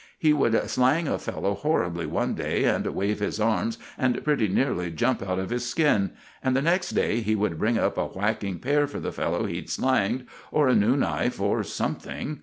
[0.17, 4.89] He would slang a fellow horribly one day, and wave his arms and pretty nearly
[4.89, 6.09] jump out of his skin;
[6.43, 9.69] and the next day he would bring up a whacking pear for the fellow he'd
[9.69, 12.39] slanged, or a new knife or something.